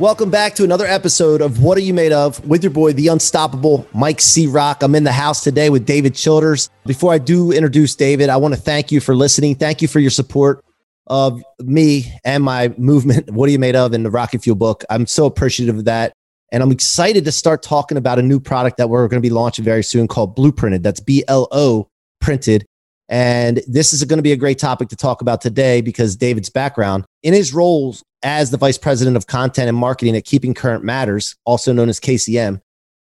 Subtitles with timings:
[0.00, 3.08] Welcome back to another episode of What Are You Made Of with your boy, the
[3.08, 4.46] unstoppable Mike C.
[4.46, 4.82] Rock.
[4.82, 6.70] I'm in the house today with David Childers.
[6.86, 9.56] Before I do introduce David, I want to thank you for listening.
[9.56, 10.64] Thank you for your support
[11.08, 13.30] of me and my movement.
[13.30, 14.84] What Are You Made Of in the Rocket Fuel book.
[14.88, 16.14] I'm so appreciative of that.
[16.50, 19.28] And I'm excited to start talking about a new product that we're going to be
[19.28, 20.82] launching very soon called Blueprinted.
[20.82, 21.90] That's B L O
[22.22, 22.64] printed.
[23.10, 26.48] And this is going to be a great topic to talk about today because David's
[26.48, 30.84] background in his roles as the vice president of content and marketing at Keeping Current
[30.84, 32.60] Matters, also known as KCM,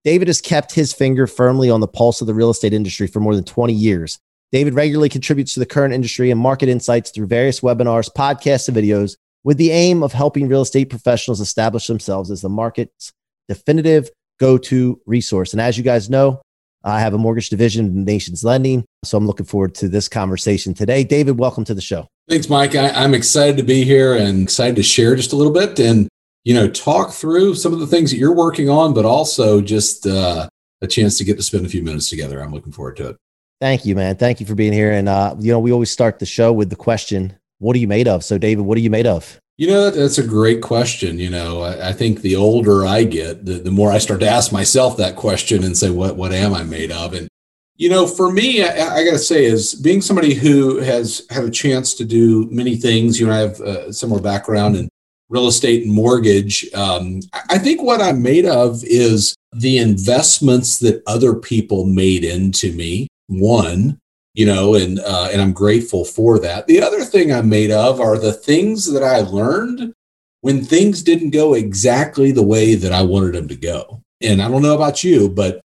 [0.04, 3.20] David has kept his finger firmly on the pulse of the real estate industry for
[3.20, 4.18] more than 20 years.
[4.50, 8.76] David regularly contributes to the current industry and market insights through various webinars, podcasts, and
[8.76, 13.12] videos with the aim of helping real estate professionals establish themselves as the market's
[13.48, 15.52] definitive go to resource.
[15.52, 16.42] And as you guys know,
[16.84, 18.84] I have a mortgage division Nations Lending.
[19.04, 21.04] So I'm looking forward to this conversation today.
[21.04, 22.08] David, welcome to the show.
[22.28, 22.74] Thanks, Mike.
[22.74, 26.08] I, am excited to be here and excited to share just a little bit and,
[26.44, 30.06] you know, talk through some of the things that you're working on, but also just
[30.06, 30.48] uh,
[30.80, 32.40] a chance to get to spend a few minutes together.
[32.40, 33.16] I'm looking forward to it.
[33.60, 34.16] Thank you, man.
[34.16, 34.92] Thank you for being here.
[34.92, 37.86] And, uh, you know, we always start the show with the question, what are you
[37.86, 38.24] made of?
[38.24, 39.40] So, David, what are you made of?
[39.58, 41.18] You know, that's a great question.
[41.18, 44.28] You know, I, I, think the older I get, the, the more I start to
[44.28, 47.12] ask myself that question and say, what, what am I made of?
[47.12, 47.28] And,
[47.76, 51.44] you know, for me, I, I got to say, is being somebody who has had
[51.44, 54.88] a chance to do many things, you know, I have a similar background in
[55.28, 56.72] real estate and mortgage.
[56.74, 62.72] Um, I think what I'm made of is the investments that other people made into
[62.72, 63.08] me.
[63.28, 63.98] One,
[64.34, 66.66] you know, and uh, and I'm grateful for that.
[66.66, 69.92] The other thing I'm made of are the things that I learned
[70.40, 74.02] when things didn't go exactly the way that I wanted them to go.
[74.20, 75.60] And I don't know about you, but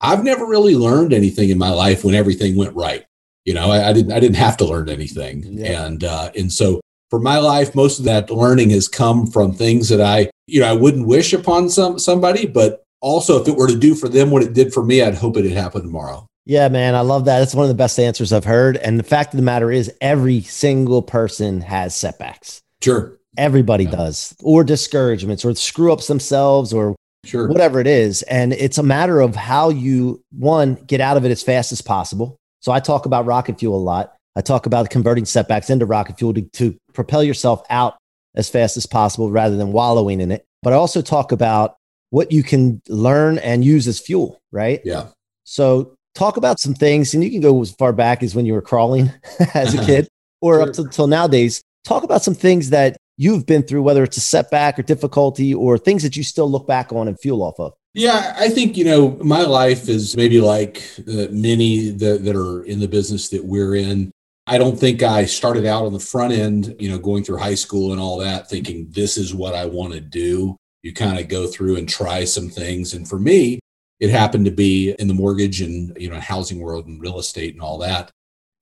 [0.00, 3.04] I've never really learned anything in my life when everything went right.
[3.44, 5.84] You know, I, I didn't I didn't have to learn anything, yeah.
[5.84, 9.88] and uh, and so for my life, most of that learning has come from things
[9.88, 13.66] that I you know I wouldn't wish upon some somebody, but also if it were
[13.66, 16.26] to do for them what it did for me, I'd hope it had happened tomorrow.
[16.44, 17.38] Yeah, man, I love that.
[17.38, 18.76] That's one of the best answers I've heard.
[18.78, 22.60] And the fact of the matter is, every single person has setbacks.
[22.82, 23.16] Sure.
[23.36, 23.92] Everybody yeah.
[23.92, 27.48] does, or discouragements, or screw ups themselves, or sure.
[27.48, 28.22] whatever it is.
[28.22, 31.80] And it's a matter of how you, one, get out of it as fast as
[31.80, 32.36] possible.
[32.60, 34.14] So I talk about rocket fuel a lot.
[34.34, 37.96] I talk about converting setbacks into rocket fuel to, to propel yourself out
[38.34, 40.44] as fast as possible rather than wallowing in it.
[40.62, 41.76] But I also talk about
[42.10, 44.80] what you can learn and use as fuel, right?
[44.84, 45.08] Yeah.
[45.44, 48.52] So talk about some things, and you can go as far back as when you
[48.52, 49.10] were crawling
[49.54, 50.08] as a kid
[50.40, 50.62] or sure.
[50.62, 51.62] up to, till nowadays.
[51.84, 55.78] Talk about some things that you've been through, whether it's a setback or difficulty or
[55.78, 57.72] things that you still look back on and fuel off of.
[57.94, 62.62] Yeah, I think, you know, my life is maybe like uh, many that, that are
[62.64, 64.10] in the business that we're in.
[64.46, 67.54] I don't think I started out on the front end, you know, going through high
[67.54, 70.56] school and all that, thinking this is what I want to do.
[70.82, 72.94] You kind of go through and try some things.
[72.94, 73.60] And for me,
[74.02, 77.54] it happened to be in the mortgage and you know housing world and real estate
[77.54, 78.10] and all that.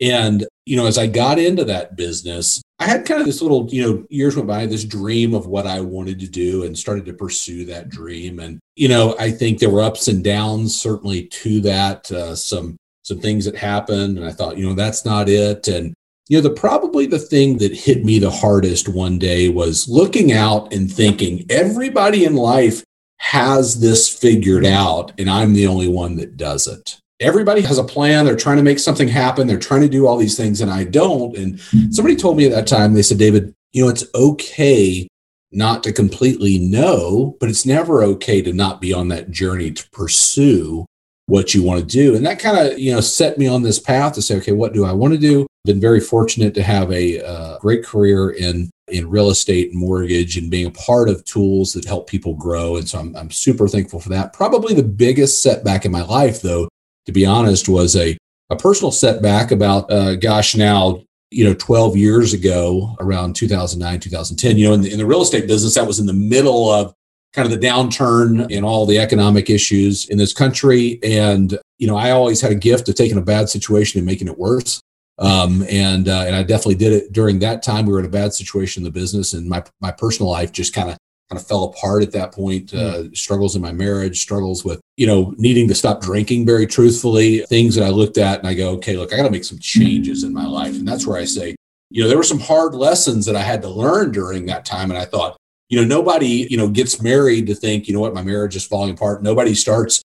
[0.01, 3.69] And you know, as I got into that business, I had kind of this little,
[3.71, 7.05] you know, years went by, this dream of what I wanted to do and started
[7.07, 8.39] to pursue that dream.
[8.39, 12.77] And, you know, I think there were ups and downs certainly to that, uh, some,
[13.03, 14.17] some things that happened.
[14.17, 15.69] And I thought, you know, that's not it.
[15.69, 15.93] And,
[16.29, 20.33] you know, the probably the thing that hit me the hardest one day was looking
[20.33, 22.85] out and thinking everybody in life
[23.21, 26.99] has this figured out, and I'm the only one that doesn't.
[27.21, 28.25] Everybody has a plan.
[28.25, 29.47] They're trying to make something happen.
[29.47, 31.37] They're trying to do all these things, and I don't.
[31.37, 35.07] And somebody told me at that time, they said, David, you know, it's okay
[35.53, 39.91] not to completely know, but it's never okay to not be on that journey to
[39.91, 40.87] pursue
[41.31, 42.17] what you want to do.
[42.17, 44.75] And that kind of, you know, set me on this path to say, okay, what
[44.75, 45.43] do I want to do?
[45.43, 49.79] I've been very fortunate to have a uh, great career in in real estate and
[49.79, 52.77] mortgage and being a part of tools that help people grow.
[52.77, 54.33] And so I'm, I'm super thankful for that.
[54.33, 56.69] Probably the biggest setback in my life, though,
[57.07, 58.19] to be honest, was a,
[58.51, 64.59] a personal setback about, uh, gosh, now you know, 12 years ago, around 2009, 2010,
[64.59, 66.93] you know, in the, in the real estate business, that was in the middle of
[67.33, 70.99] kind of the downturn and all the economic issues in this country.
[71.03, 74.29] And, you know, I always had a gift of taking a bad situation and making
[74.29, 74.81] it worse.
[75.21, 77.85] Um, and uh, and I definitely did it during that time.
[77.85, 80.75] We were in a bad situation in the business, and my my personal life just
[80.75, 80.97] kind of
[81.29, 82.73] kind of fell apart at that point.
[82.73, 83.17] Uh, mm.
[83.17, 86.47] Struggles in my marriage, struggles with you know needing to stop drinking.
[86.47, 89.31] Very truthfully, things that I looked at and I go, okay, look, I got to
[89.31, 91.55] make some changes in my life, and that's where I say,
[91.91, 94.91] you know, there were some hard lessons that I had to learn during that time,
[94.91, 95.37] and I thought,
[95.71, 98.67] you know, nobody you know gets married to think, you know what, my marriage is
[98.67, 99.23] falling apart.
[99.23, 100.03] Nobody starts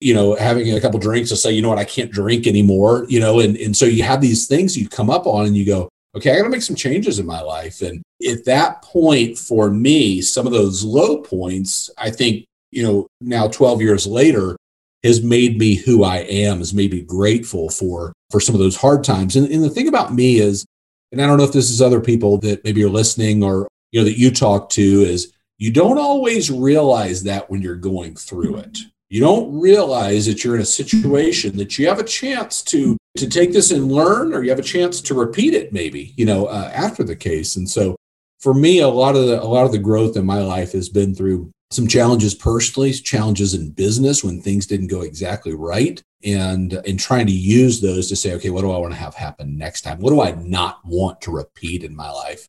[0.00, 3.04] you know, having a couple drinks to say, you know what, I can't drink anymore,
[3.08, 5.66] you know, and, and so you have these things you come up on and you
[5.66, 7.82] go, okay, I got to make some changes in my life.
[7.82, 13.06] And at that point, for me, some of those low points, I think, you know,
[13.20, 14.56] now 12 years later,
[15.04, 18.76] has made me who I am, has made me grateful for for some of those
[18.76, 19.36] hard times.
[19.36, 20.66] And, and the thing about me is,
[21.12, 24.00] and I don't know if this is other people that maybe are listening or you
[24.00, 28.56] know that you talk to, is you don't always realize that when you're going through
[28.56, 28.78] it.
[29.10, 33.28] You don't realize that you're in a situation that you have a chance to to
[33.28, 36.46] take this and learn or you have a chance to repeat it maybe you know
[36.46, 37.56] uh, after the case.
[37.56, 37.96] And so
[38.40, 40.88] for me a lot of the a lot of the growth in my life has
[40.88, 46.74] been through some challenges personally challenges in business when things didn't go exactly right and
[46.86, 49.58] and trying to use those to say okay what do i want to have happen
[49.58, 49.98] next time?
[50.00, 52.46] What do i not want to repeat in my life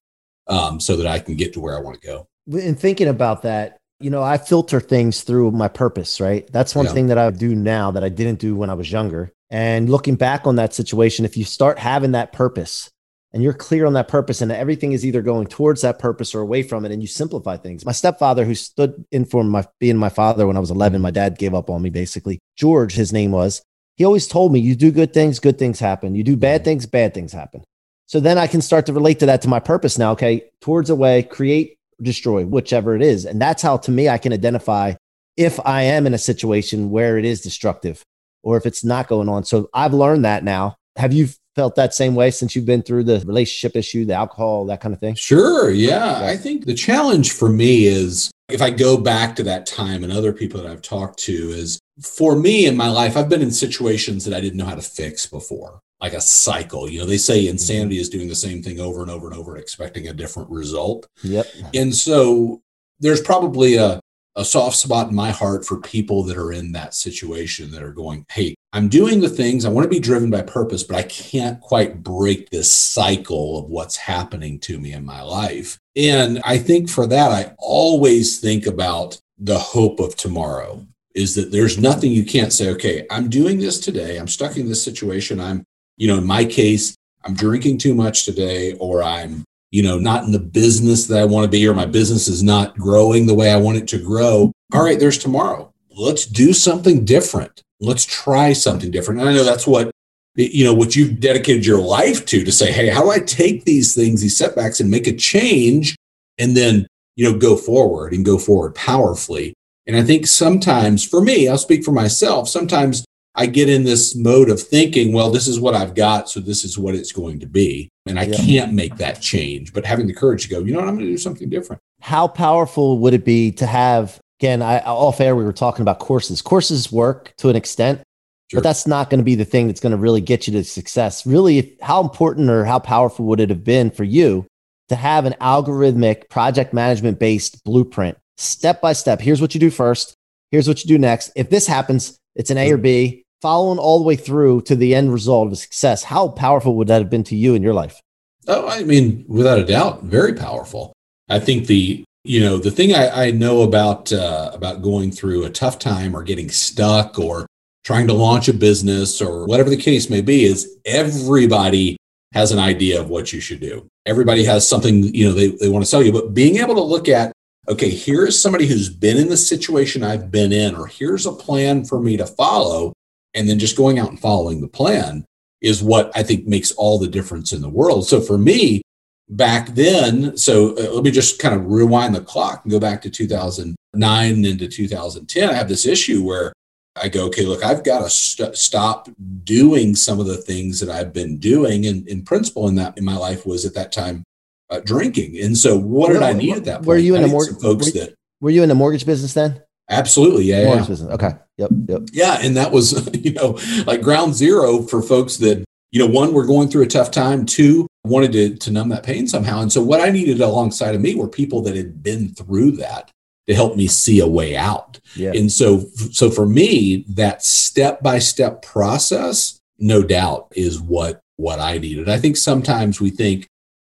[0.49, 3.43] um, so that i can get to where i want to go in thinking about
[3.43, 6.49] that you know, I filter things through my purpose, right?
[6.51, 6.93] That's one yeah.
[6.93, 9.33] thing that I do now that I didn't do when I was younger.
[9.49, 12.89] And looking back on that situation, if you start having that purpose
[13.33, 16.39] and you're clear on that purpose and everything is either going towards that purpose or
[16.39, 17.85] away from it and you simplify things.
[17.85, 21.11] My stepfather, who stood in for my being my father when I was 11, my
[21.11, 22.39] dad gave up on me basically.
[22.55, 23.61] George, his name was,
[23.97, 26.15] he always told me, you do good things, good things happen.
[26.15, 27.63] You do bad things, bad things happen.
[28.09, 30.13] So then I can start to relate to that to my purpose now.
[30.13, 30.49] Okay.
[30.61, 33.23] Towards away, create destroy, whichever it is.
[33.23, 34.95] And that's how, to me, I can identify
[35.37, 38.01] if I am in a situation where it is destructive
[38.41, 39.43] or if it's not going on.
[39.43, 40.75] So I've learned that now.
[40.95, 44.65] Have you felt that same way since you've been through the relationship issue, the alcohol,
[44.65, 45.13] that kind of thing?
[45.13, 45.69] Sure.
[45.69, 46.25] Yeah.
[46.25, 50.11] I think the challenge for me is if I go back to that time and
[50.11, 53.51] other people that I've talked to, is for me in my life, I've been in
[53.51, 56.89] situations that I didn't know how to fix before like a cycle.
[56.89, 57.51] You know, they say mm-hmm.
[57.51, 61.07] insanity is doing the same thing over and over and over, expecting a different result.
[61.23, 61.47] Yep.
[61.73, 62.61] And so
[62.99, 63.99] there's probably a,
[64.35, 67.91] a soft spot in my heart for people that are in that situation that are
[67.91, 71.03] going, Hey, I'm doing the things I want to be driven by purpose, but I
[71.03, 75.79] can't quite break this cycle of what's happening to me in my life.
[75.95, 80.85] And I think for that, I always think about the hope of tomorrow
[81.15, 84.17] is that there's nothing you can't say, okay, I'm doing this today.
[84.17, 85.39] I'm stuck in this situation.
[85.39, 85.65] I'm
[85.99, 90.23] you know, in my case, I'm drinking too much today, or I'm, you know, not
[90.23, 93.35] in the business that I want to be, or my business is not growing the
[93.35, 94.51] way I want it to grow.
[94.73, 95.71] All right, there's tomorrow.
[95.95, 97.61] Let's do something different.
[97.81, 99.19] Let's try something different.
[99.19, 99.91] And I know that's what,
[100.35, 103.65] you know, what you've dedicated your life to, to say, hey, how do I take
[103.65, 105.97] these things, these setbacks, and make a change
[106.37, 106.87] and then,
[107.17, 109.53] you know, go forward and go forward powerfully.
[109.85, 113.03] And I think sometimes for me, I'll speak for myself, sometimes
[113.35, 116.63] I get in this mode of thinking, well, this is what I've got, so this
[116.63, 117.89] is what it's going to be.
[118.05, 118.37] And I yeah.
[118.37, 121.05] can't make that change, but having the courage to go, you know what, I'm going
[121.05, 121.81] to do something different.
[122.01, 125.99] How powerful would it be to have, again, I, off air, we were talking about
[125.99, 126.41] courses.
[126.41, 128.01] Courses work to an extent,
[128.49, 128.59] sure.
[128.59, 130.63] but that's not going to be the thing that's going to really get you to
[130.63, 131.25] success.
[131.25, 134.47] Really, how important or how powerful would it have been for you
[134.89, 139.21] to have an algorithmic project management based blueprint, step by step?
[139.21, 140.15] Here's what you do first.
[140.51, 141.31] Here's what you do next.
[141.35, 144.95] If this happens, it's an A or B following all the way through to the
[144.95, 148.01] end result of success, how powerful would that have been to you in your life?
[148.47, 150.93] Oh, I mean, without a doubt, very powerful.
[151.27, 155.43] I think the you know the thing I, I know about uh, about going through
[155.43, 157.45] a tough time or getting stuck or
[157.83, 161.97] trying to launch a business or whatever the case may be is everybody
[162.33, 163.85] has an idea of what you should do.
[164.05, 166.81] Everybody has something you know they, they want to sell you, but being able to
[166.81, 167.33] look at
[167.69, 171.85] okay, here's somebody who's been in the situation I've been in, or here's a plan
[171.85, 172.93] for me to follow
[173.35, 175.23] and then just going out and following the plan
[175.61, 178.07] is what I think makes all the difference in the world.
[178.07, 178.81] So for me,
[179.29, 183.01] back then, so uh, let me just kind of rewind the clock and go back
[183.03, 185.49] to 2009 into 2010.
[185.49, 186.53] I have this issue where
[186.95, 189.09] I go, okay, look, I've got to st- stop
[189.43, 191.85] doing some of the things that I've been doing.
[191.85, 194.23] And in principle, in that in my life was at that time
[194.69, 195.39] uh, drinking.
[195.39, 196.87] And so, what did I need at that point?
[196.87, 199.61] Were you in a mortgage folks were, that were you in the mortgage business then?
[199.89, 200.89] Absolutely, yeah, mortgage yeah.
[200.89, 201.13] business.
[201.13, 202.01] Okay, yep, yep.
[202.11, 206.33] Yeah, and that was you know like ground zero for folks that you know, one,
[206.33, 207.45] we're going through a tough time.
[207.45, 209.61] Two, wanted to, to numb that pain somehow.
[209.61, 213.09] And so what I needed alongside of me were people that had been through that
[213.47, 214.99] to help me see a way out.
[215.15, 215.31] Yeah.
[215.33, 221.59] And so, so for me, that step by step process, no doubt, is what what
[221.59, 222.09] I needed.
[222.09, 223.47] I think sometimes we think,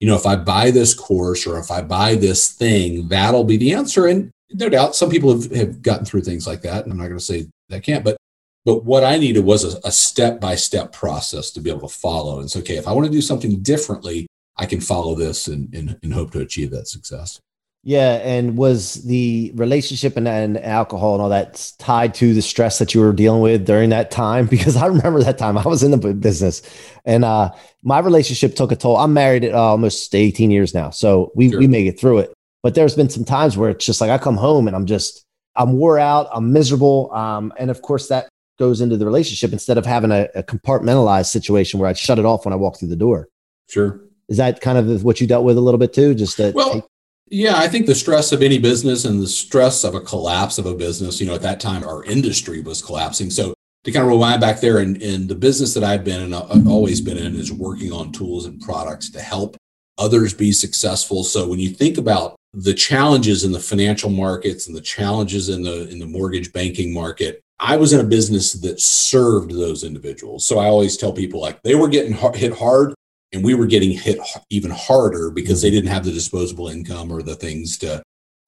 [0.05, 3.57] you know, if I buy this course or if I buy this thing, that'll be
[3.57, 4.07] the answer.
[4.07, 6.85] And no doubt, some people have, have gotten through things like that.
[6.85, 8.19] And I'm not going to say that can't, but
[8.67, 12.41] but what I needed was a step by step process to be able to follow.
[12.41, 14.27] And so, okay, if I want to do something differently,
[14.59, 17.41] I can follow this and, and, and hope to achieve that success.
[17.87, 22.79] Yeah, and was the relationship and, and alcohol and all that tied to the stress
[22.79, 24.47] that you were dealing with during that time?
[24.55, 26.63] Because I remember that time I was in the business,
[27.05, 27.51] and uh,
[27.83, 28.97] my relationship took a toll.
[28.97, 31.59] I'm married at uh, almost 18 years now, so we sure.
[31.59, 32.33] we make it through it.
[32.63, 35.27] But there's been some times where it's just like I come home and I'm just
[35.55, 39.77] I'm wore out, I'm miserable, um, and of course that goes into the relationship instead
[39.77, 42.89] of having a, a compartmentalized situation where I shut it off when I walk through
[42.89, 43.29] the door.
[43.69, 44.01] Sure.
[44.29, 46.15] Is that kind of what you dealt with a little bit too?
[46.15, 46.55] Just that.
[46.55, 46.89] Well,
[47.29, 50.67] yeah, I think the stress of any business and the stress of a collapse of
[50.67, 53.31] a business, you know, at that time our industry was collapsing.
[53.31, 53.55] So
[53.85, 56.67] to kind of rewind back there and in the business that I've been and I've
[56.67, 59.57] always been in is working on tools and products to help
[59.99, 61.25] others be successful.
[61.25, 65.63] So when you think about the challenges in the financial markets and the challenges in
[65.63, 70.47] the in the mortgage banking market, I was in a business that served those individuals.
[70.47, 72.95] So I always tell people like they were getting hit hard
[73.35, 74.19] and we were getting hit
[74.51, 78.03] even harder because they didn't have the disposable income or the things to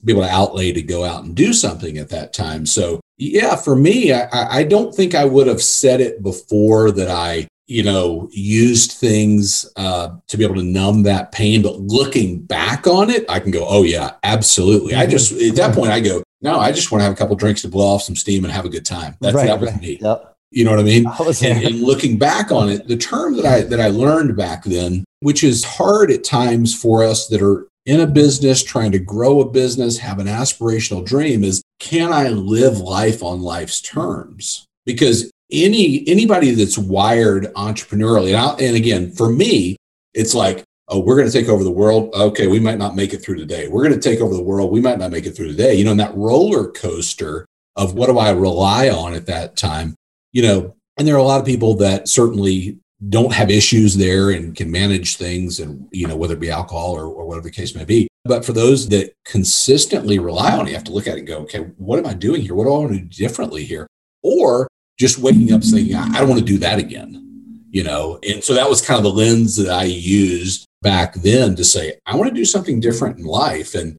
[0.05, 2.64] be able to outlay to go out and do something at that time.
[2.64, 7.11] So yeah for me i, I don't think i would have said it before that
[7.11, 12.43] i you know used things uh, to be able to numb that pain but looking
[12.43, 14.95] back on it i can go oh yeah absolutely.
[14.95, 17.35] I just at that point i go no i just want to have a couple
[17.35, 19.16] drinks to blow off some steam and have a good time.
[19.21, 19.81] That's right, that was right.
[19.81, 19.99] me.
[20.00, 20.36] Yep.
[20.50, 21.07] You know what I mean?
[21.07, 24.65] I and, and looking back on it, the term that I that I learned back
[24.65, 28.99] then, which is hard at times for us that are in a business, trying to
[28.99, 34.67] grow a business, have an aspirational dream, is can I live life on life's terms?
[34.85, 39.76] Because any anybody that's wired entrepreneurially, and, I, and again, for me,
[40.15, 42.12] it's like, oh, we're going to take over the world.
[42.15, 43.69] Okay, we might not make it through today.
[43.69, 44.73] We're going to take over the world.
[44.73, 45.75] We might not make it through today.
[45.75, 49.95] You know, and that roller coaster of what do I rely on at that time
[50.37, 52.78] you know, and there are a lot of people that certainly
[53.09, 56.93] don't have issues there and can manage things and you know whether it be alcohol
[56.93, 58.07] or, or whatever the case may be.
[58.26, 61.28] But for those that consistently rely on it you have to look at it and
[61.28, 62.55] go okay what am i doing here?
[62.55, 63.87] What do i want to do differently here?
[64.23, 67.23] Or just waking up saying i don't want to do that again
[67.71, 68.19] you know?
[68.26, 71.95] And so that was kind of the lens that i used back then to say
[72.05, 73.75] i want to do something different in life.
[73.75, 73.97] And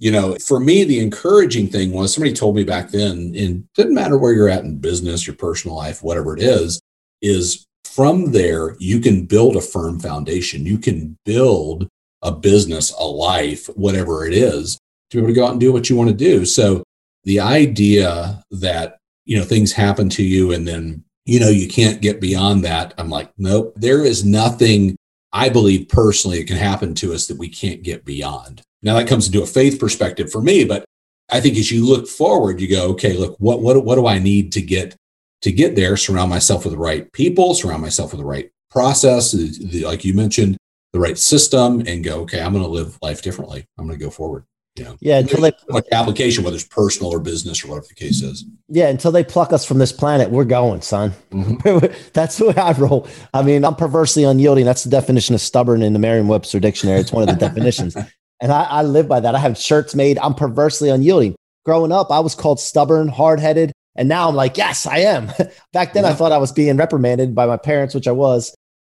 [0.00, 3.72] you know, for me, the encouraging thing was somebody told me back then, and it
[3.74, 6.80] doesn't matter where you're at in business, your personal life, whatever it is,
[7.20, 10.64] is from there, you can build a firm foundation.
[10.64, 11.86] You can build
[12.22, 14.78] a business, a life, whatever it is,
[15.10, 16.46] to be able to go out and do what you want to do.
[16.46, 16.82] So
[17.24, 22.00] the idea that, you know, things happen to you and then, you know, you can't
[22.00, 22.94] get beyond that.
[22.96, 24.96] I'm like, nope, there is nothing
[25.32, 28.62] I believe personally it can happen to us that we can't get beyond.
[28.82, 30.84] Now that comes into a faith perspective for me, but
[31.30, 34.18] I think as you look forward, you go, okay, look, what what what do I
[34.18, 34.96] need to get
[35.42, 35.96] to get there?
[35.96, 40.14] Surround myself with the right people, surround myself with the right process, the, like you
[40.14, 40.56] mentioned,
[40.92, 43.66] the right system, and go, okay, I'm going to live life differently.
[43.78, 44.44] I'm going to go forward.
[44.76, 47.94] You know, yeah, until they much application, whether it's personal or business or whatever the
[47.94, 48.44] case is.
[48.68, 51.12] Yeah, until they pluck us from this planet, we're going, son.
[51.32, 51.92] Mm-hmm.
[52.12, 53.08] That's the way I roll.
[53.34, 54.64] I mean, I'm perversely unyielding.
[54.64, 57.00] That's the definition of stubborn in the Merriam-Webster dictionary.
[57.00, 57.96] It's one of the definitions.
[58.40, 59.34] And I, I live by that.
[59.34, 60.18] I have shirts made.
[60.18, 61.34] I'm perversely unyielding.
[61.64, 63.72] Growing up, I was called stubborn, hard headed.
[63.96, 65.26] And now I'm like, yes, I am.
[65.72, 66.10] Back then, yeah.
[66.10, 68.54] I thought I was being reprimanded by my parents, which I was,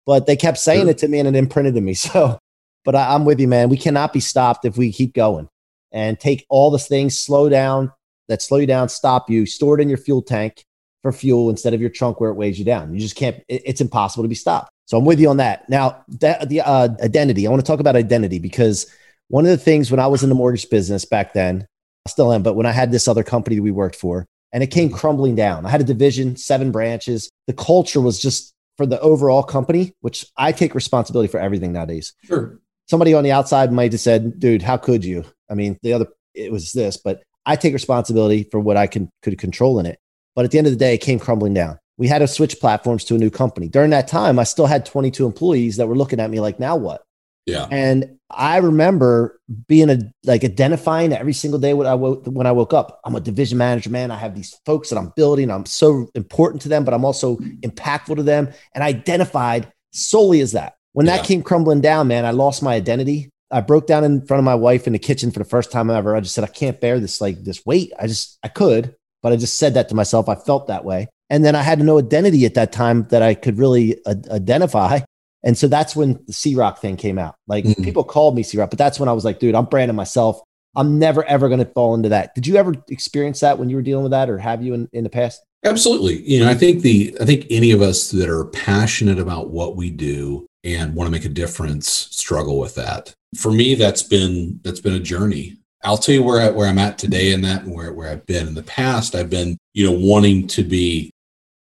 [0.06, 0.90] but they kept saying sure.
[0.90, 1.94] it to me and it imprinted in me.
[2.02, 2.38] So,
[2.84, 3.68] but I, I'm with you, man.
[3.68, 5.48] We cannot be stopped if we keep going
[5.92, 7.92] and take all the things, slow down,
[8.28, 10.64] that slow you down, stop you, store it in your fuel tank
[11.02, 12.92] for fuel instead of your trunk where it weighs you down.
[12.92, 14.70] You just can't, it, it's impossible to be stopped.
[14.86, 15.68] So I'm with you on that.
[15.68, 18.86] Now, that, the uh, identity, I want to talk about identity because
[19.32, 21.66] one of the things when I was in the mortgage business back then,
[22.06, 24.62] I still am, but when I had this other company that we worked for, and
[24.62, 24.98] it came mm-hmm.
[24.98, 25.64] crumbling down.
[25.64, 27.30] I had a division, seven branches.
[27.46, 32.12] The culture was just for the overall company, which I take responsibility for everything nowadays.
[32.24, 32.60] Sure.
[32.90, 35.24] Somebody on the outside might have said, dude, how could you?
[35.50, 39.08] I mean, the other, it was this, but I take responsibility for what I can,
[39.22, 39.98] could control in it.
[40.36, 41.78] But at the end of the day, it came crumbling down.
[41.96, 43.70] We had to switch platforms to a new company.
[43.70, 46.76] During that time, I still had 22 employees that were looking at me like, now
[46.76, 47.02] what?
[47.46, 47.66] Yeah.
[47.70, 52.52] And I remember being a like identifying every single day when I woke when I
[52.52, 53.00] woke up.
[53.04, 54.10] I'm a division manager, man.
[54.10, 55.50] I have these folks that I'm building.
[55.50, 58.50] I'm so important to them, but I'm also impactful to them.
[58.74, 60.74] And I identified solely as that.
[60.92, 61.24] When that Yeah.
[61.24, 63.30] came crumbling down, man, I lost my identity.
[63.50, 65.90] I broke down in front of my wife in the kitchen for the first time
[65.90, 66.16] ever.
[66.16, 67.92] I just said, I can't bear this like this weight.
[67.98, 70.28] I just I could, but I just said that to myself.
[70.28, 71.08] I felt that way.
[71.28, 75.00] And then I had no identity at that time that I could really uh, identify.
[75.44, 77.34] And so that's when the C Rock thing came out.
[77.46, 77.82] Like Mhm.
[77.84, 80.40] people called me C Rock, but that's when I was like, dude, I'm branding myself.
[80.74, 82.34] I'm never ever going to fall into that.
[82.34, 84.88] Did you ever experience that when you were dealing with that, or have you in,
[84.92, 85.42] in the past?
[85.64, 86.22] Absolutely.
[86.22, 89.76] You know, I think the I think any of us that are passionate about what
[89.76, 93.14] we do and want to make a difference struggle with that.
[93.36, 95.56] For me, that's been that's been a journey.
[95.84, 98.24] I'll tell you where I, where I'm at today in that and where where I've
[98.26, 99.14] been in the past.
[99.14, 101.10] I've been, you know, wanting to be,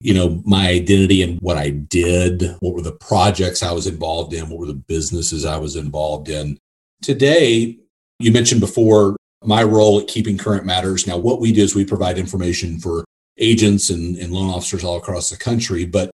[0.02, 4.34] you know, my identity and what I did, what were the projects I was involved
[4.34, 6.58] in, what were the businesses I was involved in.
[7.02, 7.78] Today,
[8.18, 11.06] you mentioned before my role at Keeping Current Matters.
[11.06, 13.04] Now, what we do is we provide information for
[13.38, 15.84] agents and, and loan officers all across the country.
[15.84, 16.10] But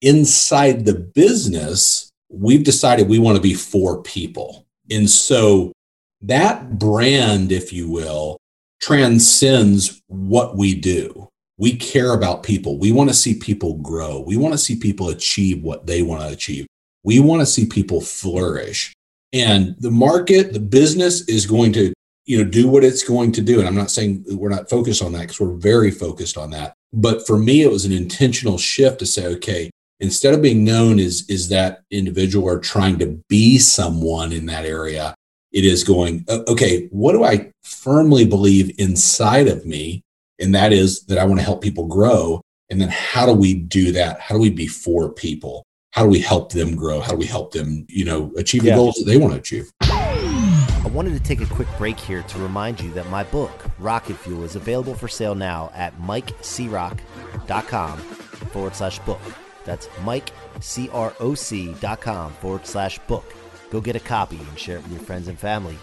[0.00, 4.66] inside the business, we've decided we want to be for people.
[4.90, 5.72] And so
[6.22, 8.38] that brand, if you will,
[8.80, 11.28] transcends what we do.
[11.58, 12.78] We care about people.
[12.78, 14.20] We want to see people grow.
[14.20, 16.66] We want to see people achieve what they want to achieve.
[17.04, 18.92] We want to see people flourish.
[19.32, 21.92] And the market, the business is going to
[22.24, 25.02] you know do what it's going to do and i'm not saying we're not focused
[25.02, 28.58] on that because we're very focused on that but for me it was an intentional
[28.58, 33.20] shift to say okay instead of being known as is that individual or trying to
[33.28, 35.14] be someone in that area
[35.52, 40.02] it is going okay what do i firmly believe inside of me
[40.38, 43.54] and that is that i want to help people grow and then how do we
[43.54, 47.12] do that how do we be for people how do we help them grow how
[47.12, 48.74] do we help them you know achieve Yeah.
[48.74, 52.22] the goals that they want to achieve I wanted to take a quick break here
[52.22, 57.98] to remind you that my book, Rocket Fuel, is available for sale now at mikecroc.com
[57.98, 59.20] forward slash book.
[59.64, 63.24] That's mikecroc.com forward slash book.
[63.70, 65.78] Go get a copy and share it with your friends and family.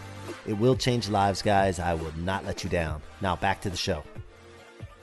[0.46, 1.80] It will change lives, guys.
[1.80, 3.02] I will not let you down.
[3.22, 4.04] Now, back to the show.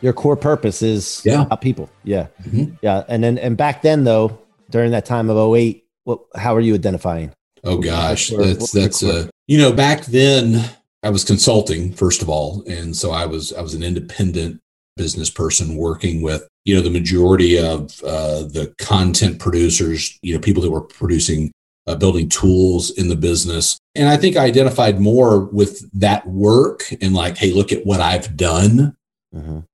[0.02, 1.42] Your core purpose is Yeah.
[1.42, 1.88] about people.
[2.04, 2.26] Yeah.
[2.44, 2.78] Mhm.
[2.82, 3.04] Yeah.
[3.08, 4.38] And then, and back then, though,
[4.70, 7.32] during that time of 08, what, how are you identifying?
[7.64, 10.62] Oh gosh, that's that's core- uh you know back then
[11.02, 14.60] I was consulting first of all, and so I was I was an independent
[14.96, 20.40] business person working with you know the majority of uh, the content producers, you know
[20.40, 21.50] people that were producing
[21.88, 26.82] uh, building tools in the business, and I think I identified more with that work
[27.00, 28.94] and like, hey, look at what I've done
[29.34, 29.64] Mhm.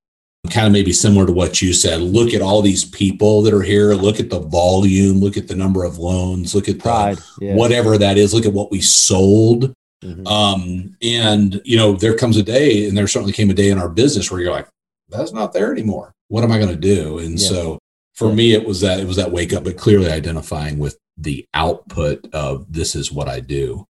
[0.51, 2.01] Kind of maybe similar to what you said.
[2.01, 3.93] Look at all these people that are here.
[3.93, 5.19] Look at the volume.
[5.19, 6.53] Look at the number of loans.
[6.53, 7.55] Look at the, Yeah.
[7.55, 8.33] whatever that is.
[8.33, 9.73] Look at what we sold.
[10.03, 10.27] Mhm.
[10.27, 13.77] Um, and you know, there comes a day, and there certainly came a day in
[13.77, 14.67] our business where you're like,
[15.09, 16.11] that's not there anymore.
[16.27, 17.19] What am I going to do?
[17.19, 17.47] And Yeah.
[17.47, 17.79] so
[18.13, 18.35] for Yeah.
[18.35, 22.27] me, it was that it was that wake up, but clearly identifying with the output
[22.33, 23.85] of this is what I do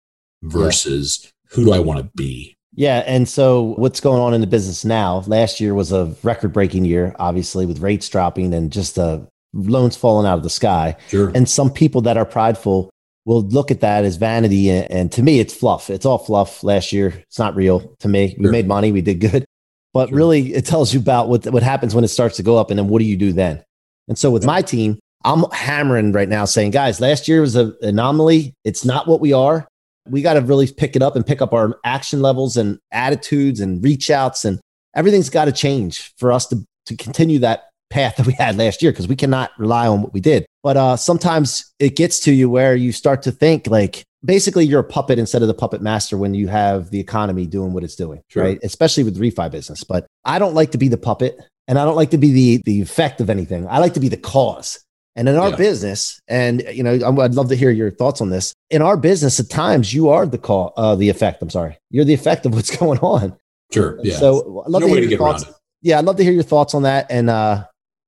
[0.43, 2.55] versus who do I want to be.
[2.73, 3.03] Yeah.
[3.05, 5.23] And so what's going on in the business now?
[5.27, 9.19] Last year was a record breaking year, obviously, with rates dropping and just uh,
[9.53, 10.95] loans falling out of the sky.
[11.09, 11.31] Sure.
[11.35, 12.89] And some people that are prideful
[13.25, 14.69] will look at that as vanity.
[14.69, 15.89] And, and to me, it's fluff.
[15.89, 17.09] It's all fluff last year.
[17.27, 18.35] It's not real to me.
[18.37, 18.51] We Sure.
[18.51, 19.45] made money, we did good.
[19.93, 20.17] But Sure.
[20.17, 22.69] really, it tells you about what, what happens when it starts to go up.
[22.71, 23.61] And then what do you do then?
[24.07, 24.47] And so with Yeah.
[24.47, 28.53] my team, I'm hammering right now saying, guys, last year was an anomaly.
[28.63, 29.67] It's not what we are.
[30.11, 33.59] We got to really pick it up and pick up our action levels and attitudes
[33.59, 34.59] and reach outs and
[34.95, 38.81] everything's got to change for us to, to continue that path that we had last
[38.81, 40.45] year because we cannot rely on what we did.
[40.63, 44.81] But uh, sometimes it gets to you where you start to think like basically you're
[44.81, 47.95] a puppet instead of the puppet master when you have the economy doing what it's
[47.95, 48.43] doing, Sure.
[48.43, 48.59] right?
[48.63, 49.83] Especially with refi business.
[49.83, 52.61] But I don't like to be the puppet and I don't like to be the
[52.65, 53.67] the effect of anything.
[53.67, 54.83] I like to be the cause.
[55.15, 55.55] And in our Yeah.
[55.57, 58.53] business, and you know, I'd love to hear your thoughts on this.
[58.69, 61.41] In our business, at times you are the call, uh, the effect.
[61.41, 63.35] I'm sorry, you're the effect of what's going on.
[63.73, 63.99] Sure.
[64.03, 64.17] Yeah.
[64.17, 65.45] So I'd love no to hear your thoughts.
[65.81, 67.65] Yeah, I'd love to hear your thoughts on that and uh,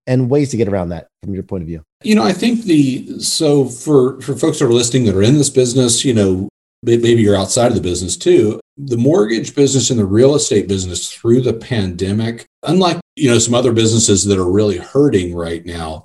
[0.07, 1.81] and ways to get around that from your point of view.
[2.03, 5.37] You know, I think the so for for folks that are listening that are in
[5.37, 6.49] this business, you know,
[6.83, 8.59] maybe you're outside of the business too.
[8.77, 13.53] The mortgage business and the real estate business through the pandemic, unlike you know some
[13.53, 16.03] other businesses that are really hurting right now,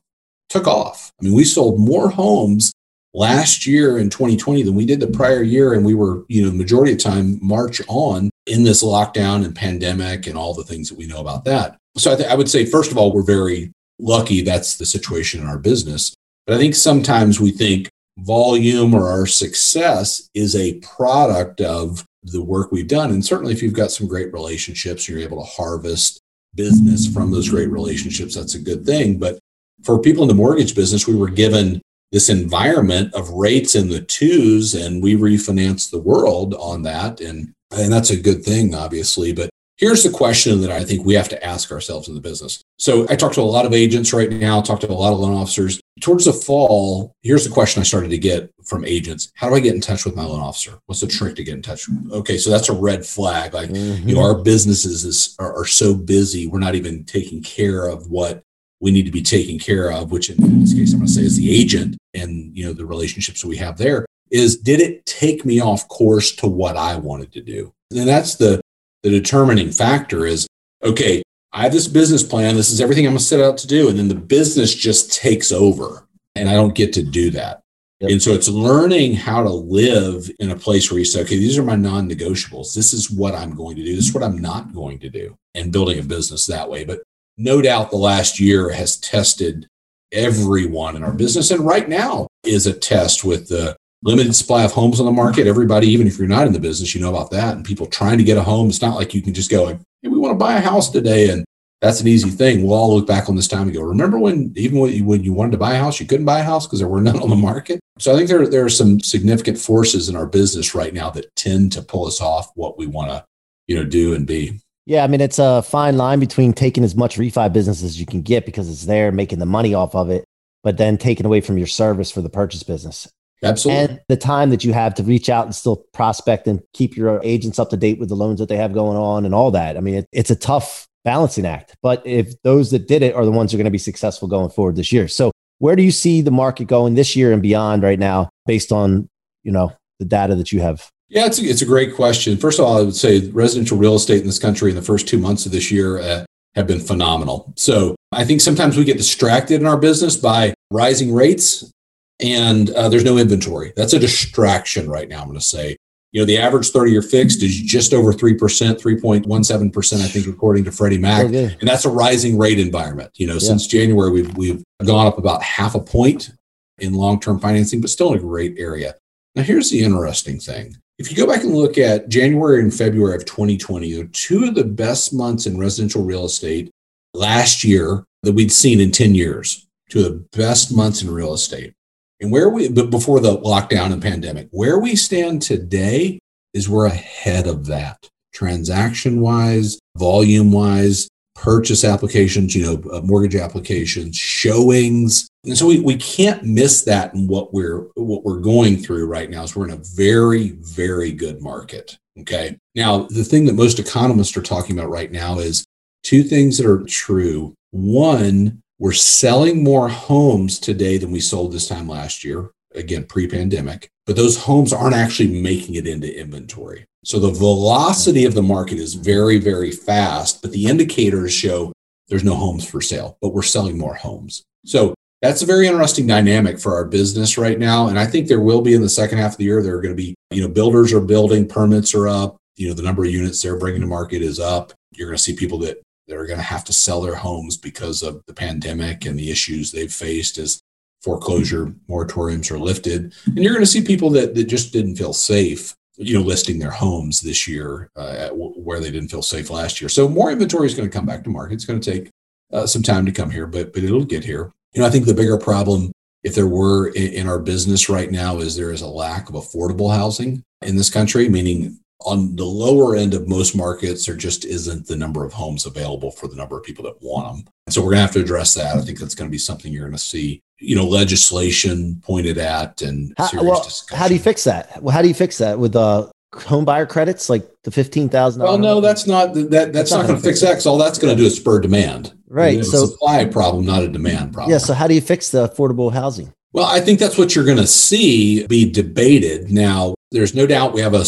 [0.49, 1.13] took off.
[1.21, 2.73] I mean, we sold more homes
[3.15, 6.53] last year in 2020 than we did the prior year, and we were you know
[6.53, 10.99] majority of time March on in this lockdown and pandemic and all the things that
[10.99, 11.77] we know about that.
[11.97, 15.41] So I, th- I would say first of all, we're very lucky that's the situation
[15.41, 16.15] in our business.
[16.47, 22.43] But I think sometimes we think volume or our success is a product of the
[22.43, 23.11] work we've done.
[23.11, 26.21] And certainly, if you've got some great relationships you're able to harvest
[26.55, 29.19] business from those great relationships, that's a good thing.
[29.19, 29.39] But
[29.83, 31.81] for people in the mortgage business, we were given
[32.13, 37.21] this environment of rates in the twos and we refinance the world on that.
[37.21, 39.33] And, and that's a good thing, obviously.
[39.33, 42.63] But here's the question that I think we have to ask ourselves in the business.
[42.79, 45.21] So I talk to a lot of agents right now, talk to a lot of
[45.21, 45.81] loan officers.
[46.01, 49.31] Towards the fall, here's the question I started to get from agents.
[49.35, 50.79] How do I get in touch with my loan officer?
[50.87, 51.89] What's the trick to get in touch?
[52.11, 53.53] Okay, so that's a red flag.
[53.53, 54.09] Like, mm-hmm.
[54.09, 58.11] you know, our businesses is, are, are so busy, we're not even taking care of
[58.11, 58.43] what
[58.81, 61.23] we need to be taking care of, which in this case I'm going to say
[61.23, 64.07] is the agent and you know the relationships we have there.
[64.31, 67.73] Is did it take me off course to what I wanted to do?
[67.91, 68.61] And that's the
[69.03, 70.47] the determining factor is
[70.85, 72.57] okay, I have this business plan.
[72.57, 73.89] This is everything I'm going to set out to do.
[73.89, 77.61] And then the business just takes over and I don't get to do that.
[78.01, 78.11] Yep.
[78.13, 81.59] And so it's learning how to live in a place where you say, okay, these
[81.59, 82.75] are my non negotiables.
[82.75, 83.97] This is what I'm going to do.
[83.97, 86.85] This is what I'm not going to do and building a business that way.
[86.85, 87.03] But
[87.39, 89.67] no doubt the last year has tested
[90.13, 91.51] everyone in our business.
[91.51, 95.47] And right now is a test with the limited supply of homes on the market.
[95.47, 97.57] Everybody, even if you're not in the business, you know about that.
[97.57, 98.69] And people trying to get a home.
[98.69, 101.31] It's not like you can just go, hey, we want to buy a house today.
[101.31, 101.45] And
[101.81, 102.63] that's an easy thing.
[102.63, 105.23] We'll all look back on this time and go, remember when even when you, when
[105.23, 107.23] you wanted to buy a house, you couldn't buy a house because there were none
[107.23, 107.79] on the market.
[107.99, 111.35] So I think there, there are some significant forces in our business right now that
[111.37, 113.25] tend to pull us off what we want to,
[113.67, 114.61] you know, do and be.
[114.89, 118.07] Yeah, I mean it's a fine line between taking as much refi business as you
[118.07, 120.25] can get because it's there, making the money off of it,
[120.65, 123.07] but then taking away from your service for the purchase business.
[123.43, 123.85] Absolutely.
[123.85, 127.21] And the time that you have to reach out and still prospect and keep your
[127.23, 129.77] agents up to date with the loans that they have going on and all that.
[129.77, 131.77] I mean, it, it's a tough balancing act.
[131.83, 134.27] But if those that did it are the ones who are going to be successful
[134.27, 135.07] going forward this year.
[135.07, 138.73] So where do you see the market going this year and beyond right now based
[138.73, 139.07] on,
[139.43, 140.91] you know, the data that you have?
[141.09, 142.37] Yeah, it's a, it's a great question.
[142.37, 145.09] First of all, I would say residential real estate in this country in the first
[145.09, 147.53] two months of this year uh, have been phenomenal.
[147.57, 151.73] So I think sometimes we get distracted in our business by rising rates
[152.21, 153.73] and uh, there's no inventory.
[153.77, 155.77] That's a distraction right now, I'm going to say.
[156.13, 160.65] You know, the average 30 year fixed is just over 3%, 3.17%, I think, according
[160.65, 161.27] to Freddie Mac.
[161.27, 161.55] Okay.
[161.61, 163.11] And that's a rising rate environment.
[163.17, 163.41] You know, yeah.
[163.41, 166.31] since January, we've, we've gone up about half a point
[166.79, 168.95] in long term financing, but still in a great area.
[169.35, 173.15] Now, here's the interesting thing if you go back and look at January and February
[173.15, 176.71] of 2020, they're two of the best months in residential real estate
[177.15, 179.67] last year that we'd seen in 10 years.
[179.89, 181.73] Two of the best months in real estate.
[182.21, 186.19] And where we, but before the lockdown and pandemic, where we stand today
[186.53, 191.09] is we're ahead of that transaction wise, volume wise,
[191.41, 195.29] purchase applications, you know, uh, mortgage applications, showings.
[195.45, 199.31] And so we, we can't miss that in what we're what we're going through right
[199.31, 201.97] now is we're in a very, very good market.
[202.21, 202.59] Okay.
[202.75, 205.65] Now, the thing that most economists are talking about right now is
[206.03, 207.55] two things that are true.
[207.71, 213.29] One, we're selling more homes today than we sold this time last year, again, pre
[213.29, 216.87] pandemic, but those homes aren't actually making it into inventory.
[217.05, 221.75] So the velocity of the market is very, very fast, but the indicators show
[222.09, 224.45] there's no homes for sale, but we're selling more homes.
[224.65, 227.89] So that's a very interesting dynamic for our business right now.
[227.89, 229.83] And I think there will be in the second half of the year, there are
[229.83, 233.05] going to be, you know, builders are building, permits are up, you know, the number
[233.05, 234.73] of units they're bringing to market is up.
[234.93, 237.59] You're going to see people that, that are going to have to sell their homes
[237.59, 240.63] because of the pandemic and the issues they've faced as
[241.03, 243.13] foreclosure moratoriums are lifted.
[243.27, 246.59] And you're going to see people that, that just didn't feel safe you know listing
[246.59, 249.89] their homes this year uh, where they didn't feel safe last year.
[249.89, 251.55] So more inventory is going to come back to market.
[251.55, 252.11] It's going to take
[252.53, 254.53] uh, some time to come here, but but it'll get here.
[254.73, 258.11] You know, I think the bigger problem, if there were in, in our business right
[258.11, 261.29] now, is there is a lack of affordable housing in this country.
[261.29, 265.67] Meaning, on the lower end of most markets, there just isn't the number of homes
[265.67, 267.53] available for the number of people that want them.
[267.67, 268.77] And so we're going to have to address that.
[268.77, 272.39] I think that's going to be something you're going to see you know legislation pointed
[272.39, 273.99] at and how, well, discussion.
[273.99, 274.83] how do you fix that?
[274.83, 275.59] Well how do you fix that?
[275.59, 279.73] With uh home buyer credits like the fifteen thousand well no that's not that that's,
[279.73, 281.61] that's not, not going to fix that because all that's going to do is spur
[281.61, 282.13] demand.
[282.29, 284.53] Right so supply problem not a demand problem.
[284.53, 286.33] Yeah so how do you fix the affordable housing?
[286.53, 289.51] Well i think that's what you're going to see be debated.
[289.51, 291.05] Now there's no doubt we have a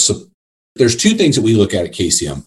[0.76, 2.44] there's two things that we look at at kcm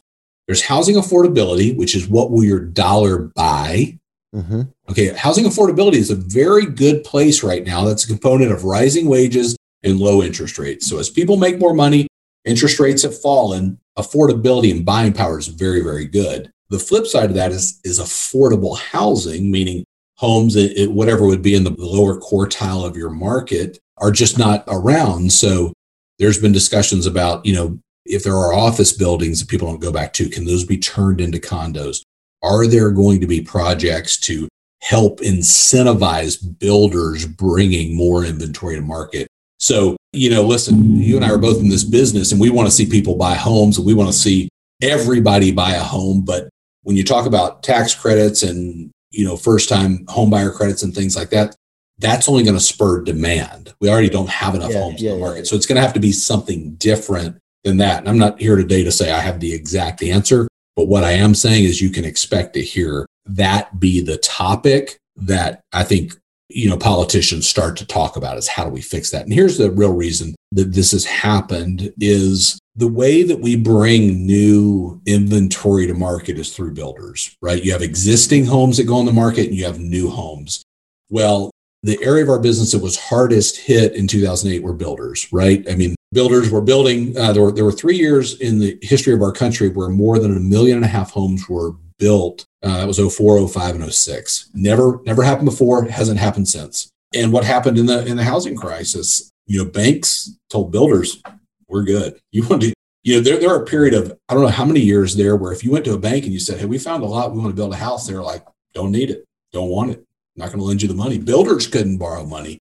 [0.47, 3.97] there's housing affordability which is what will your dollar buy
[4.33, 4.61] Mm-hmm.
[4.89, 7.85] Okay, housing affordability is a very good place right now.
[7.85, 10.87] That's a component of rising wages and low interest rates.
[10.87, 12.07] So as people make more money,
[12.45, 16.51] interest rates have fallen, affordability and buying power is very, very good.
[16.69, 19.85] The flip side of that is, is affordable housing, meaning
[20.17, 24.63] homes, it, whatever would be in the lower quartile of your market, are just not
[24.67, 25.31] around.
[25.31, 25.73] So
[26.17, 29.91] there's been discussions about, you know, if there are office buildings that people don't go
[29.91, 32.01] back to, can those be turned into condos?
[32.41, 34.47] Are there going to be projects to
[34.83, 39.27] help incentivize builders bringing more inventory to market.
[39.57, 42.67] So, you know, listen, you and I are both in this business and we want
[42.67, 44.49] to see people buy homes and we want to see
[44.81, 46.25] everybody buy a home.
[46.25, 46.49] But
[46.81, 50.93] when you talk about tax credits and, you know, first time home buyer credits and
[50.93, 51.55] things like that,
[51.99, 53.73] that's only going to spur demand.
[53.79, 55.39] We already don't have enough Yeah, homes yeah, in the market.
[55.39, 55.43] yeah.
[55.45, 57.99] So it's going to have to be something different than that.
[57.99, 61.11] And I'm not here today to say I have the exact answer, but what I
[61.11, 66.13] am saying is you can expect to hear that be the topic that I think
[66.49, 69.23] you know politicians start to talk about is how do we fix that?
[69.23, 74.25] And here's the real reason that this has happened is the way that we bring
[74.25, 77.63] new inventory to market is through builders, right?
[77.63, 80.63] You have existing homes that go on the market and you have new homes.
[81.09, 81.51] Well,
[81.83, 85.63] the area of our business that was hardest hit in 2008 were builders, right?
[85.69, 87.17] I mean, builders were building.
[87.17, 90.19] Uh, there were there were three years in the history of our country where more
[90.19, 92.45] than a million and a half homes were built.
[92.61, 94.49] Uh, was 04, 05, and 06.
[94.53, 95.85] Never never happened before.
[95.85, 96.89] Hasn't happened since.
[97.13, 99.31] And what happened in the in the housing crisis?
[99.45, 101.21] You know, banks told builders,
[101.67, 102.19] "We're good.
[102.31, 102.73] You want to."
[103.05, 105.35] You know, there, there are a period of I don't know how many years there
[105.35, 107.33] where if you went to a bank and you said, "Hey, we found a lot.
[107.33, 109.25] We want to build a house," they're like, "Don't need it.
[109.51, 110.05] Don't want it.
[110.37, 112.59] not going to lend you the money." Builders couldn't borrow money,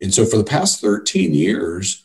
[0.00, 2.03] and so for the past 13 years,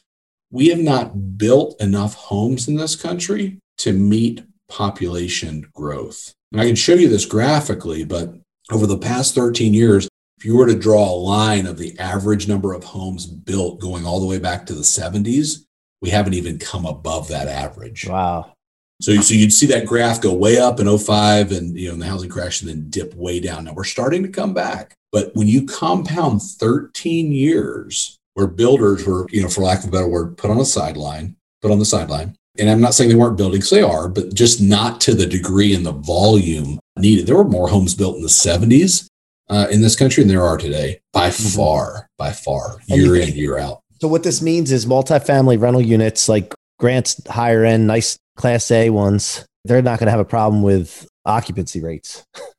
[0.51, 6.33] we have not built enough homes in this country to meet population growth.
[6.51, 8.33] And I can show you this graphically, but
[8.71, 10.07] over the past 13 years,
[10.38, 14.05] if you were to draw a line of the average number of homes built going
[14.05, 15.65] all the way back to the 70s,
[16.01, 18.07] we haven't even come above that average.
[18.07, 18.53] Wow.
[19.01, 21.99] So, so you'd see that graph go way up in 05 and you know in
[21.99, 23.65] the housing crash and then dip way down.
[23.65, 24.93] Now we're starting to come back.
[25.12, 29.91] But when you compound 13 years where builders were, you know, for lack of a
[29.91, 32.34] better word, put on a sideline, put on the sideline.
[32.58, 35.25] And I'm not saying they weren't building, because they are, but just not to the
[35.25, 37.28] degree and the volume needed.
[37.28, 39.08] There were more homes built in the 70s
[39.49, 41.56] uh, in this country than there are today, by Mhm.
[41.56, 43.82] far, by far, year in, year out.
[44.02, 48.89] So what this means is multifamily rental units like Grant's higher end, nice class A
[48.89, 52.23] ones, they're not going to have a problem with occupancy rates.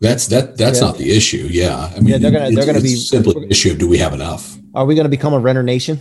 [0.00, 0.56] That's that.
[0.56, 0.86] That's Yeah.
[0.86, 1.48] not the issue.
[1.50, 3.88] Yeah, I mean, Yeah, they're gonna- it's- they're gonna be- simply an issue of do
[3.88, 4.58] we have enough?
[4.74, 6.00] Are we going to become a renter nation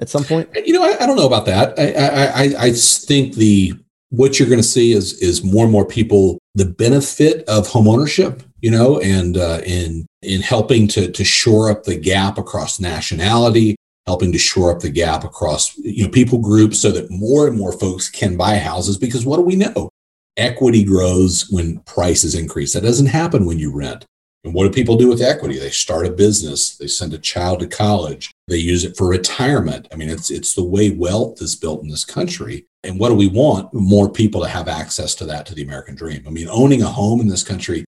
[0.00, 0.48] at some point?
[0.64, 1.78] You know, I, I don't know about that.
[1.78, 3.74] I, I, I, I think the
[4.10, 8.40] what you're going to see is is more and more people the benefit of homeownership.
[8.62, 13.76] You know, and uh, in in helping to to shore up the gap across nationality,
[14.06, 17.56] helping to shore up the gap across you know people groups, so that more and
[17.58, 18.96] more folks can buy houses.
[18.96, 19.90] Because what do we know?
[20.36, 22.72] Equity grows when prices increase.
[22.72, 24.04] That doesn't happen when you rent.
[24.44, 25.58] And what do people do with equity?
[25.58, 29.88] They start a business, they send a child to college, they use it for retirement.
[29.92, 32.64] I mean, it's it's the way wealth is built in this country.
[32.84, 33.74] And what do we want?
[33.74, 36.22] More people to have access to that to the American dream.
[36.26, 37.84] I mean, owning a home in this country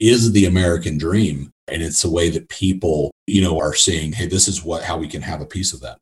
[0.00, 1.50] is the American dream.
[1.68, 4.98] And it's the way that people, you know, are seeing, hey, this is what how
[4.98, 5.96] we can have a piece of that.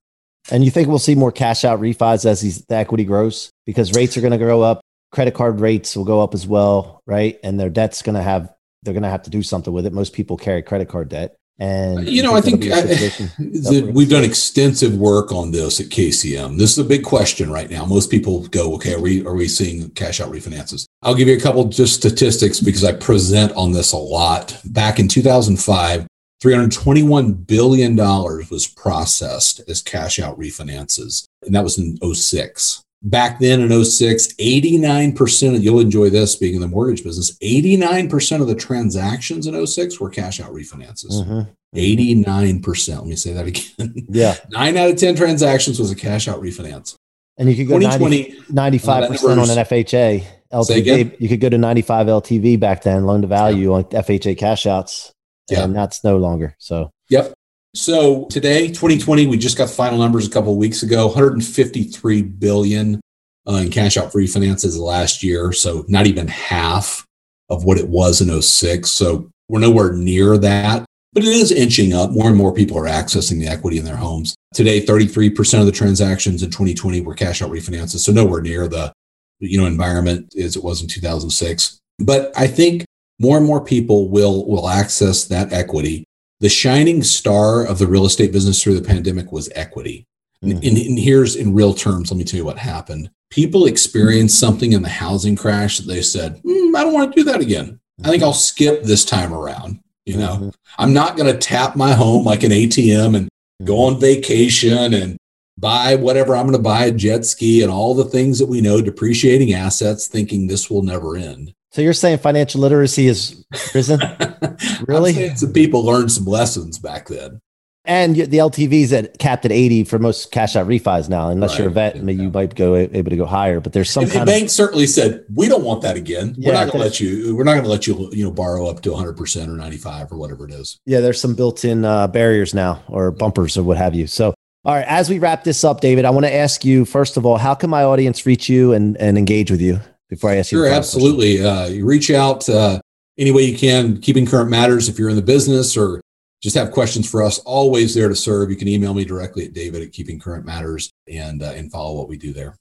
[0.51, 3.93] And you think we'll see more cash out refis as these, the equity grows because
[3.93, 4.81] rates are going to grow up,
[5.13, 7.39] credit card rates will go up as well, right?
[7.43, 9.93] And their debt's going to have they're going to have to do something with it.
[9.93, 13.81] Most people carry credit card debt, and You know, I think that'll be a I-
[13.85, 16.57] that we've done extensive work on this at KCM.
[16.57, 17.85] This is a big question right now.
[17.85, 20.87] Most people go, okay, are we are we seeing cash out refinances?
[21.03, 24.59] I'll give you a couple just statistics because I present on this a lot.
[24.65, 26.07] Back in 2005,
[26.41, 32.83] 321 billion dollars was processed as cash out refinances, and that was in 06.
[33.03, 38.43] Back then in 06, 89% of you'll enjoy this being in the mortgage business, 89%
[38.43, 41.13] of the transactions in 06 were cash out refinances.
[41.25, 41.49] Mhm.
[41.75, 42.97] 89%.
[42.99, 44.07] Let me say that again.
[44.11, 46.95] Yeah, Nine out of 10 transactions was a cash out refinance.
[47.39, 50.25] and you could go 2020, 95 percent on an FHA?
[50.53, 51.17] LTV.
[51.21, 55.13] You could go to 95 LTV back then, loan to value on FHA cash outs,
[55.49, 55.63] Yeah.
[55.65, 56.55] and that's no longer.
[56.59, 57.33] So Yep.
[57.75, 62.23] So today, 2020, we just got the final numbers a couple of weeks ago 153
[62.23, 63.01] billion
[63.49, 65.53] uh, in cash out refinances last year.
[65.53, 67.07] So not even half
[67.49, 68.91] of what it was in 06.
[68.91, 72.11] So we're nowhere near that, but it is inching up.
[72.11, 74.35] More and more people are accessing the equity in their homes.
[74.53, 78.01] Today, 33% of the transactions in 2020 were cash out refinances.
[78.01, 78.93] So nowhere near the
[79.39, 81.79] you know environment as it was in 2006.
[82.01, 82.85] But I think
[83.21, 86.05] more and more people will will access that equity
[86.41, 90.07] the shining star of the real estate business through the pandemic was equity.
[90.43, 90.67] And, Mhm.
[90.69, 93.11] and- and here's in real terms, let me tell you what happened.
[93.31, 97.21] People experienced something in the housing crash that they said, "Hmm, I don't want to
[97.21, 97.79] do that again.
[98.03, 99.79] I think I'll skip this time around.
[100.07, 100.53] You know, Mhm.
[100.79, 103.29] I'm not going to tap my home like an ATM and
[103.65, 105.17] go on vacation and
[105.59, 108.63] buy whatever I'm going to buy a jet ski and all the things that we
[108.63, 111.53] know depreciating assets thinking this will never end.
[111.73, 114.01] So you're saying financial literacy is risen?
[114.89, 115.35] really?
[115.37, 117.41] Some people learned some lessons back then.
[117.87, 121.61] And the LTVs at capped at 80 for most cash out refis now, unless right.
[121.61, 122.03] you're a vet, yeah.
[122.03, 123.59] maybe you might go able to go higher.
[123.59, 126.35] But there's some and, kind and banks certainly said we don't want that again.
[126.37, 127.35] Yeah, we're not going to let you.
[127.35, 128.11] We're not going to let you.
[128.13, 130.79] You know, borrow up to 100 percent or 95 or whatever it is.
[130.85, 134.07] Yeah, there's some built-in uh, barriers now or bumpers or what have you.
[134.07, 137.17] So, all right, as we wrap this up, David, I want to ask you first
[137.17, 140.37] of all, how can my audience reach you and and engage with you before I
[140.37, 140.71] ask sure, you?
[140.71, 141.43] Sure, absolutely.
[141.43, 142.81] Uh, you reach out uh,
[143.17, 143.99] any way you can.
[144.01, 146.03] Keeping current matters if you're in the business or
[146.43, 148.51] just have questions for us, always there to serve.
[148.51, 151.97] You can email me directly at david at keeping current matters and, uh, and follow
[151.97, 152.57] what we do there.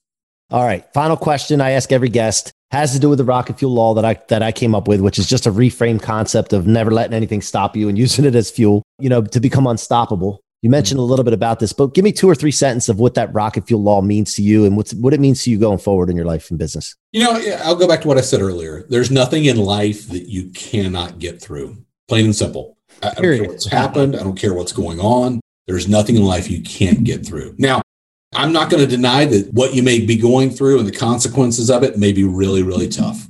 [0.52, 0.86] All right.
[0.94, 4.06] Final question I ask every guest has to do with the rocket fuel law that
[4.06, 7.14] I, that I came up with, which is just a reframe concept of never letting
[7.14, 10.42] anything stop you and using it as fuel, you know, to become unstoppable.
[10.62, 13.00] You mentioned a little bit about this, but give me two or three sentences of
[13.00, 15.58] what that rocket fuel law means to you and what's, what it means to you
[15.58, 16.98] going forward in your life and business.
[17.14, 18.86] You know, I'll go back to what I said earlier.
[18.90, 21.78] There's nothing in life that you cannot get through,
[22.10, 22.78] plain and simple.
[23.02, 24.18] I, don't care what's happened.
[24.18, 25.40] I don't care what's going on.
[25.66, 27.56] There's nothing in life you can't get through.
[27.58, 27.82] Now,
[28.34, 31.72] I'm not going to deny that what you may be going through and the consequences
[31.72, 33.28] of it may be really, really tough.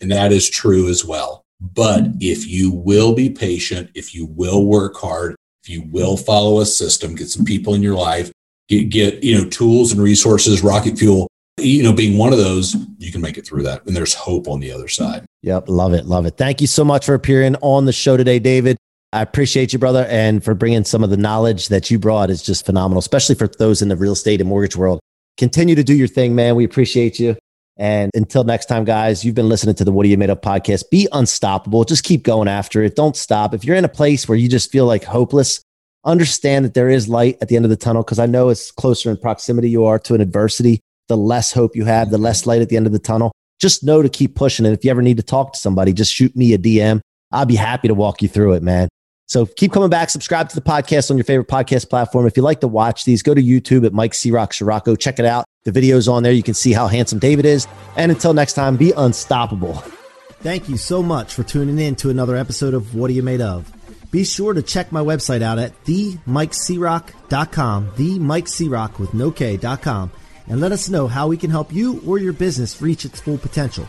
[0.00, 1.44] And that is true as well.
[1.60, 6.60] But if you will be patient, if you will work hard, if you will follow
[6.60, 8.32] a system, get some people in your life,
[8.68, 12.74] get, get you know, tools and resources, rocket fuel, you know, being one of those,
[12.98, 13.86] you can make it through that.
[13.86, 15.24] And there's hope on the other side.
[15.42, 15.68] Yep.
[15.68, 16.06] Love it.
[16.06, 16.36] Love it.
[16.36, 18.76] Thank you so much for appearing on the show today, David.
[19.12, 22.42] I appreciate you, brother, and for bringing some of the knowledge that you brought is
[22.42, 25.00] just phenomenal, especially for those in the real estate and mortgage world.
[25.36, 26.56] Continue to do your thing, man.
[26.56, 27.36] We appreciate you.
[27.76, 30.40] And until next time, guys, you've been listening to the What Are You Made Of
[30.40, 30.90] podcast.
[30.90, 31.84] Be unstoppable.
[31.84, 32.96] Just keep going after it.
[32.96, 33.54] Don't stop.
[33.54, 35.62] If you're in a place where you just feel like hopeless,
[36.04, 38.70] understand that there is light at the end of the tunnel because I know it's
[38.70, 40.80] closer in proximity you are to an adversity.
[41.08, 43.32] The less hope you have, the less light at the end of the tunnel.
[43.60, 44.66] Just know to keep pushing.
[44.66, 47.00] And if you ever need to talk to somebody, just shoot me a DM.
[47.30, 48.88] I'll be happy to walk you through it, man.
[49.32, 50.10] So keep coming back.
[50.10, 52.26] Subscribe to the podcast on your favorite podcast platform.
[52.26, 54.52] If you like to watch these, go to YouTube at Mike C Rock.
[54.52, 55.46] Check it out.
[55.64, 56.32] The video's on there.
[56.32, 57.66] You can see how handsome David is.
[57.96, 59.76] And until next time, be unstoppable.
[60.42, 63.40] Thank you so much for tuning in to another episode of What Are You Made
[63.40, 63.72] Of?
[64.10, 70.10] Be sure to check my website out at themikecroc.com, themikecroc with no K.com,
[70.46, 73.38] and let us know how we can help you or your business reach its full
[73.38, 73.88] potential.